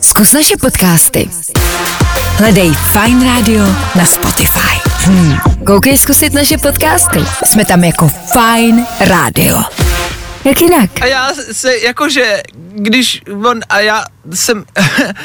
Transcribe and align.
Zkus 0.00 0.32
naše 0.32 0.56
podcasty. 0.56 1.30
Hledej 2.36 2.72
Fine 2.72 3.24
Radio 3.24 3.64
na 3.94 4.04
Spotify. 4.04 4.80
Hmm. 4.88 5.38
Koukej 5.66 5.98
zkusit 5.98 6.32
naše 6.32 6.58
podcasty. 6.58 7.18
Jsme 7.44 7.64
tam 7.64 7.84
jako 7.84 8.08
Fine 8.08 8.86
Radio. 9.00 9.62
Jak 10.44 10.60
jinak? 10.60 10.90
A 11.00 11.06
já 11.06 11.30
se, 11.52 11.76
jakože, 11.76 12.42
když 12.74 13.22
on 13.50 13.60
a 13.68 13.80
já 13.80 14.04
jsem, 14.34 14.64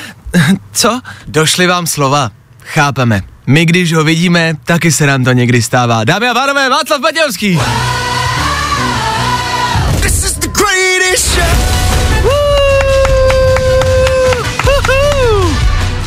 co? 0.73 1.01
Došly 1.27 1.67
vám 1.67 1.87
slova, 1.87 2.31
chápeme. 2.63 3.21
My, 3.47 3.65
když 3.65 3.93
ho 3.93 4.03
vidíme, 4.03 4.53
taky 4.63 4.91
se 4.91 5.05
nám 5.05 5.23
to 5.23 5.31
někdy 5.31 5.61
stává. 5.61 6.03
Dámy 6.03 6.29
a 6.29 6.33
pánové, 6.33 6.69
Václav 6.69 7.01
Matějovský. 7.01 7.59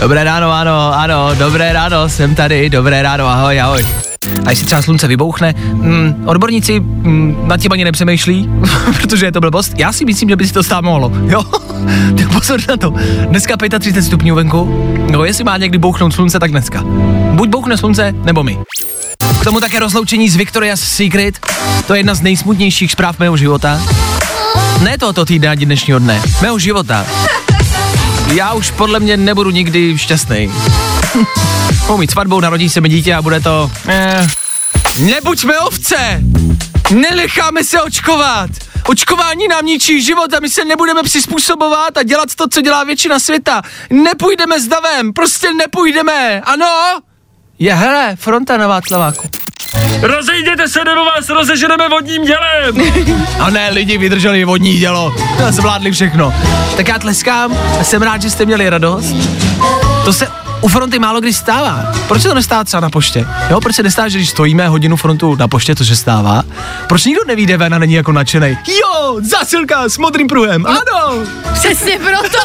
Dobré 0.09 0.25
ráno, 0.25 0.53
ano, 0.53 0.93
ano, 0.95 1.31
dobré 1.35 1.73
ráno, 1.73 2.09
jsem 2.09 2.35
tady, 2.35 2.71
dobré 2.71 3.03
ráno, 3.03 3.27
ahoj, 3.27 3.61
ahoj. 3.61 3.87
A 4.47 4.51
jestli 4.51 4.67
třeba 4.67 4.83
slunce 4.83 5.09
vybouchne, 5.09 5.55
mm, 5.73 6.25
odborníci 6.27 6.81
mm, 6.81 7.49
nad 7.49 7.61
tím 7.61 7.73
ani 7.73 7.85
nepřemýšlí, 7.85 8.51
protože 9.01 9.27
je 9.27 9.33
to 9.33 9.41
blbost. 9.41 9.73
Já 9.79 9.93
si 9.93 10.05
myslím, 10.05 10.29
že 10.29 10.37
by 10.37 10.47
si 10.47 10.53
to 10.53 10.63
stát 10.63 10.85
mohlo, 10.85 11.13
jo? 11.27 11.45
tak 12.19 12.33
pozor 12.33 12.61
na 12.69 12.77
to. 12.77 12.95
Dneska 13.29 13.57
35 13.57 14.03
stupňů 14.03 14.35
venku, 14.35 14.89
no 15.11 15.25
jestli 15.25 15.45
má 15.45 15.57
někdy 15.57 15.79
bouchnout 15.79 16.15
slunce, 16.15 16.39
tak 16.39 16.51
dneska. 16.51 16.83
Buď 17.33 17.49
bouchne 17.49 17.77
slunce, 17.77 18.15
nebo 18.25 18.43
my. 18.43 18.59
K 19.41 19.45
tomu 19.45 19.61
také 19.61 19.79
rozloučení 19.79 20.29
z 20.29 20.37
Victoria's 20.37 20.81
Secret. 20.81 21.39
To 21.87 21.95
je 21.95 22.01
jedna 22.01 22.15
z 22.15 22.21
nejsmutnějších 22.21 22.93
zpráv 22.93 23.19
mého 23.19 23.37
života. 23.37 23.81
Ne 24.83 24.99
tohoto 24.99 25.25
týdne 25.25 25.49
ani 25.49 25.67
dnešního 25.67 25.99
dne, 25.99 26.23
mého 26.43 26.59
života. 26.59 27.07
Já 28.35 28.53
už 28.53 28.71
podle 28.71 29.01
mě 29.01 29.17
nebudu 29.17 29.51
nikdy 29.51 29.99
šťastný. 29.99 30.53
Budu 31.87 31.99
mít 31.99 32.11
svatbu, 32.11 32.41
narodí 32.41 32.69
se 32.69 32.81
mi 32.81 32.89
dítě 32.89 33.15
a 33.15 33.23
bude 33.23 33.41
to... 33.41 33.71
Eh. 33.89 34.27
Nebuďme 34.99 35.59
ovce! 35.59 36.21
Nenecháme 36.91 37.65
se 37.65 37.83
očkovat! 37.83 38.51
Očkování 38.87 39.49
nám 39.49 39.67
ničí 39.67 40.03
život 40.03 40.35
a 40.35 40.41
my 40.41 40.49
se 40.49 40.65
nebudeme 40.65 41.03
přizpůsobovat 41.03 41.97
a 41.97 42.03
dělat 42.03 42.35
to, 42.35 42.49
co 42.49 42.61
dělá 42.61 42.85
většina 42.85 43.19
světa. 43.19 43.63
Nepůjdeme 43.91 44.61
s 44.61 44.69
davem, 44.69 45.13
prostě 45.13 45.53
nepůjdeme, 45.53 46.41
ano? 46.41 46.67
Je 47.59 47.75
hele, 47.75 48.17
fronta 48.17 48.57
na 48.57 48.67
Václaváku. 48.67 49.29
Rozejděte 50.03 50.69
se, 50.69 50.85
nebo 50.85 51.05
vás 51.05 51.29
rozeženeme 51.29 51.89
vodním 51.89 52.25
dělem! 52.25 52.77
A 53.41 53.51
ne, 53.51 53.71
lidi 53.71 53.99
vydrželi 53.99 54.45
vodní 54.45 54.79
dělo, 54.79 55.15
zvládli 55.51 55.93
všechno. 55.93 56.35
Tak 56.77 56.89
já 56.89 56.99
tleskám 56.99 57.59
jsem 57.83 58.03
rád, 58.03 58.23
že 58.23 58.31
jste 58.31 58.47
měli 58.47 58.71
radost. 58.71 59.15
To 60.05 60.13
se 60.13 60.29
u 60.61 60.69
fronty 60.69 60.99
málo 60.99 61.21
kdy 61.21 61.33
stává. 61.33 61.93
Proč 62.09 62.23
se 62.23 62.29
to 62.29 62.35
nestává 62.35 62.65
třeba 62.65 62.81
na 62.81 62.91
poště? 62.91 63.27
Jo, 63.51 63.61
proč 63.61 63.77
se 63.77 63.83
nestává, 63.83 64.09
že 64.09 64.19
když 64.19 64.31
stojíme 64.31 64.69
hodinu 64.69 64.97
frontu 64.97 65.37
na 65.37 65.49
poště, 65.49 65.75
což 65.75 65.89
se 65.89 65.97
stává, 65.97 66.43
proč 66.87 67.05
nikdo 67.05 67.21
nevíde 67.27 67.57
ven 67.57 67.75
a 67.75 67.79
není 67.79 67.95
jako 67.95 68.13
nadšený? 68.13 68.59
Jo, 68.69 69.17
zásilka 69.21 69.89
s 69.89 69.99
modrým 69.99 70.27
pruhem, 70.27 70.63
no, 70.63 70.71
ano! 70.71 71.15
Přesně 71.53 71.99
proto, 71.99 72.39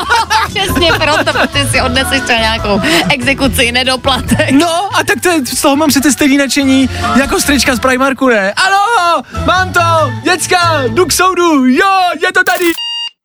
přesně 0.50 0.92
proto, 0.94 1.40
protože 1.40 1.68
si 1.72 1.82
odneseš 1.82 2.22
třeba 2.22 2.40
nějakou 2.40 2.82
exekuci, 3.10 3.72
nedoplatek. 3.72 4.52
No, 4.52 4.90
a 5.00 5.04
tak 5.04 5.22
to, 5.22 5.30
z 5.56 5.62
toho 5.62 5.76
mám 5.76 5.90
přece 5.90 6.12
stejný 6.12 6.38
nadšení, 6.38 6.90
jako 7.16 7.42
strička 7.42 7.76
z 7.76 7.80
Primarku, 7.80 8.30
ne? 8.30 8.54
Ano, 8.54 9.24
mám 9.46 9.74
to, 9.74 10.14
děcka, 10.24 10.84
jdu 10.88 11.06
k 11.06 11.12
soudu, 11.12 11.66
jo, 11.66 11.98
je 12.22 12.34
to 12.34 12.44
tady! 12.44 12.83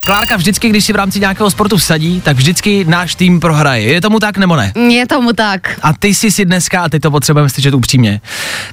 Klárka 0.08 0.36
vždycky, 0.36 0.68
když 0.68 0.84
si 0.84 0.92
v 0.92 0.96
rámci 0.96 1.20
nějakého 1.20 1.50
sportu 1.50 1.76
vsadí, 1.76 2.20
tak 2.20 2.36
vždycky 2.36 2.84
náš 2.84 3.14
tým 3.14 3.40
prohraje. 3.40 3.82
Je 3.82 4.00
tomu 4.00 4.20
tak 4.20 4.38
nebo 4.38 4.56
ne? 4.56 4.72
Je 4.88 5.06
tomu 5.06 5.32
tak. 5.32 5.78
A 5.82 5.92
ty 5.92 6.14
jsi 6.14 6.30
si 6.30 6.44
dneska, 6.44 6.82
a 6.82 6.88
ty 6.88 7.00
to 7.00 7.10
potřebujeme 7.10 7.50
slyšet 7.50 7.74
upřímně, 7.74 8.20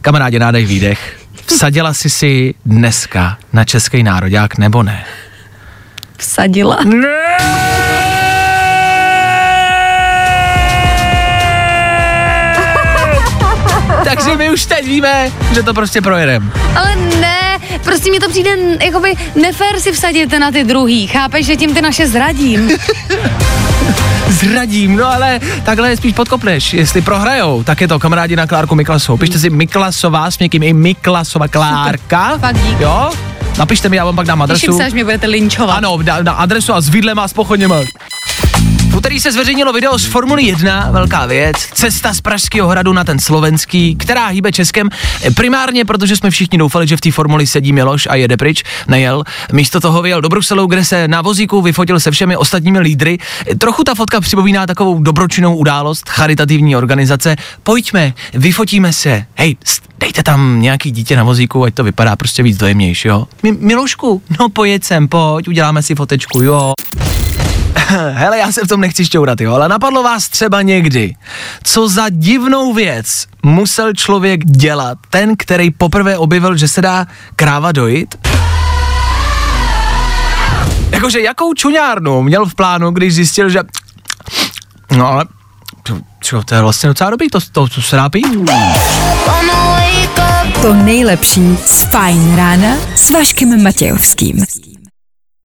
kamarádi, 0.01 0.39
nádej 0.39 0.65
výdech, 0.65 1.19
vsadila 1.45 1.93
jsi 1.93 2.09
si 2.09 2.53
dneska 2.65 3.37
na 3.53 3.65
český 3.65 4.03
národák 4.03 4.57
nebo 4.57 4.83
ne? 4.83 5.05
Vsadila. 6.17 6.83
Ne! 6.83 7.27
Takže 14.03 14.37
my 14.37 14.49
už 14.49 14.65
teď 14.65 14.85
víme, 14.85 15.31
že 15.53 15.63
to 15.63 15.73
prostě 15.73 16.01
projedeme. 16.01 16.45
Ale 16.75 16.95
ne, 16.95 17.54
prostě 17.83 18.11
mi 18.11 18.19
to 18.19 18.29
přijde 18.29 18.51
jakoby 18.85 19.13
nefér 19.41 19.79
si 19.79 19.91
vsadit 19.91 20.39
na 20.39 20.51
ty 20.51 20.63
druhý. 20.63 21.07
Chápeš, 21.07 21.45
že 21.45 21.55
tím 21.55 21.73
ty 21.73 21.81
naše 21.81 22.07
zradím? 22.07 22.71
Zradím, 24.29 24.95
no 24.95 25.05
ale 25.05 25.39
takhle 25.63 25.89
je 25.89 25.97
spíš 25.97 26.13
podkopneš. 26.13 26.73
Jestli 26.73 27.01
prohrajou, 27.01 27.63
tak 27.63 27.81
je 27.81 27.87
to 27.87 27.99
kamarádi 27.99 28.35
na 28.35 28.47
Klárku 28.47 28.75
Miklasovou. 28.75 29.17
Pište 29.17 29.39
si 29.39 29.49
Miklasová 29.49 30.31
s 30.31 30.39
někým 30.39 30.63
i 30.63 30.73
Miklasova 30.73 31.47
Klárka. 31.47 32.37
Fakt 32.41 32.57
dík. 32.57 32.79
Jo? 32.79 33.11
Napište 33.57 33.89
mi, 33.89 33.97
já 33.97 34.05
vám 34.05 34.15
pak 34.15 34.27
dám 34.27 34.41
adresu. 34.41 34.59
Těším 34.61 34.77
se, 34.77 34.85
až 34.85 34.93
mě 34.93 35.03
budete 35.03 35.27
linčovat. 35.27 35.77
Ano, 35.77 35.97
na, 36.03 36.21
na 36.21 36.33
adresu 36.33 36.73
a 36.73 36.81
s 36.81 36.89
vidlem 36.89 37.19
a 37.19 37.27
s 37.27 37.33
pochodněma. 37.33 37.75
Úterý 38.97 39.19
se 39.19 39.31
zveřejnilo 39.31 39.73
video 39.73 39.97
z 39.99 40.05
Formuly 40.05 40.43
1, 40.43 40.91
velká 40.91 41.25
věc, 41.25 41.55
cesta 41.73 42.13
z 42.13 42.21
Pražského 42.21 42.67
hradu 42.69 42.93
na 42.93 43.03
ten 43.03 43.19
slovenský, 43.19 43.95
která 43.95 44.27
hýbe 44.27 44.51
Českem, 44.51 44.89
primárně 45.35 45.85
protože 45.85 46.15
jsme 46.15 46.31
všichni 46.31 46.57
doufali, 46.57 46.87
že 46.87 46.97
v 46.97 47.01
té 47.01 47.11
Formuli 47.11 47.47
sedí 47.47 47.73
Miloš 47.73 48.07
a 48.07 48.15
jede 48.15 48.37
pryč, 48.37 48.63
nejel. 48.87 49.23
Místo 49.53 49.79
toho 49.79 50.01
vyjel 50.01 50.21
do 50.21 50.29
Bruselu, 50.29 50.67
kde 50.67 50.85
se 50.85 51.07
na 51.07 51.21
vozíku 51.21 51.61
vyfotil 51.61 51.99
se 51.99 52.11
všemi 52.11 52.37
ostatními 52.37 52.79
lídry. 52.79 53.17
Trochu 53.57 53.83
ta 53.83 53.95
fotka 53.95 54.21
připomíná 54.21 54.65
takovou 54.65 54.99
dobročinnou 54.99 55.55
událost 55.55 56.09
charitativní 56.09 56.75
organizace. 56.75 57.35
Pojďme, 57.63 58.13
vyfotíme 58.33 58.93
se. 58.93 59.25
Hej, 59.35 59.57
dejte 59.99 60.23
tam 60.23 60.61
nějaký 60.61 60.91
dítě 60.91 61.15
na 61.15 61.23
vozíku, 61.23 61.63
ať 61.63 61.73
to 61.73 61.83
vypadá 61.83 62.15
prostě 62.15 62.43
víc 62.43 62.57
dojemnější, 62.57 63.07
jo. 63.07 63.27
Mi- 63.43 63.57
Milošku, 63.59 64.21
no 64.39 64.49
pojď 64.49 64.83
sem, 64.83 65.07
pojď, 65.07 65.47
uděláme 65.47 65.83
si 65.83 65.95
fotečku, 65.95 66.41
jo. 66.41 66.73
Hele, 68.13 68.37
já 68.37 68.51
se 68.51 68.61
v 68.65 68.67
tom 68.67 68.81
nechci 68.81 69.05
šťourat, 69.05 69.41
jo, 69.41 69.53
ale 69.53 69.69
napadlo 69.69 70.03
vás 70.03 70.29
třeba 70.29 70.61
někdy, 70.61 71.15
co 71.63 71.87
za 71.87 72.09
divnou 72.09 72.73
věc 72.73 73.27
musel 73.43 73.93
člověk 73.93 74.45
dělat, 74.45 74.97
ten, 75.09 75.35
který 75.37 75.71
poprvé 75.71 76.17
objevil, 76.17 76.57
že 76.57 76.67
se 76.67 76.81
dá 76.81 77.07
kráva 77.35 77.71
dojít? 77.71 78.15
Jakože 80.89 81.21
jakou 81.21 81.53
čuňárnu 81.53 82.21
měl 82.21 82.45
v 82.45 82.55
plánu, 82.55 82.91
když 82.91 83.15
zjistil, 83.15 83.49
že... 83.49 83.59
No 84.91 85.07
ale... 85.07 85.25
Čo, 86.19 86.43
to 86.43 86.55
je 86.55 86.61
vlastně 86.61 86.87
docela 86.87 87.09
dobrý, 87.09 87.29
to, 87.29 87.39
to, 87.51 87.67
to 87.67 87.81
se 87.81 87.95
dá. 87.95 88.09
To 90.61 90.73
nejlepší 90.73 91.57
z 91.65 91.83
Fajn 91.83 92.35
rána 92.35 92.75
s 92.95 93.11
Vaškem 93.11 93.63
Matějovským. 93.63 94.45